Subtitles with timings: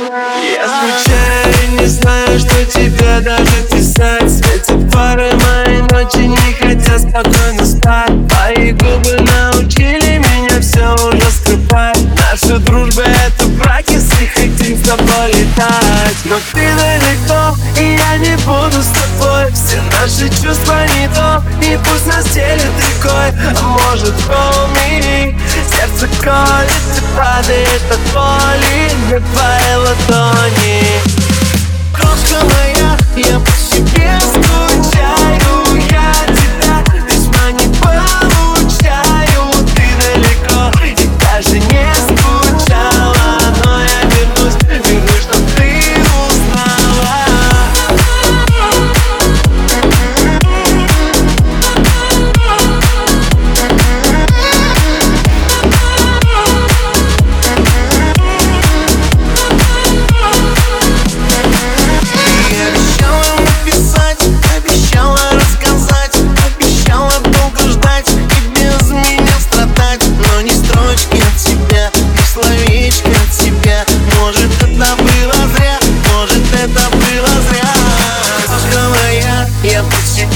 [0.00, 4.30] Я скучаю, не знаю, что тебе даже писать.
[4.30, 8.10] Светят пары мои ночи, не хотя спокойно спать.
[8.28, 11.98] Твои губы научили меня все уже скрывать.
[12.16, 16.16] Наша дружба это брак, если хотим с тобой летать.
[16.24, 19.52] Но ты далеко, и я не буду с тобой.
[19.52, 23.34] Все наши чувства не то, и пусть нас делит рекой.
[23.54, 25.36] А может полмили,
[25.68, 27.59] сердце колет и падает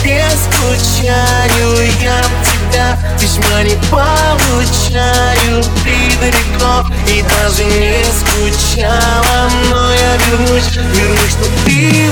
[0.04, 2.20] тебе скучаю Я
[2.70, 5.62] тебя письма не получаю.
[5.82, 12.10] Ты далеко и даже не скучала Но я вернусь, вернусь, чтоб ты